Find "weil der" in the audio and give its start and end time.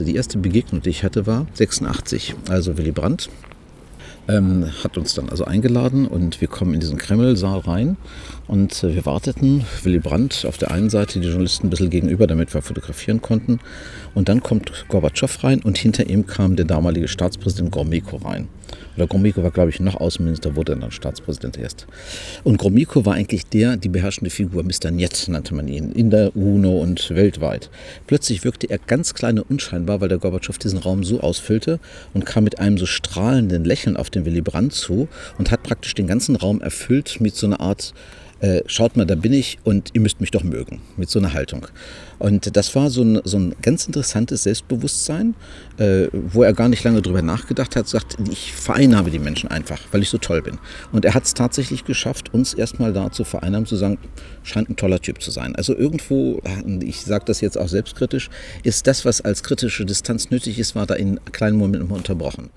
30.00-30.18